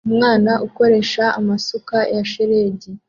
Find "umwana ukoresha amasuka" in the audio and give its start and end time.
0.09-1.97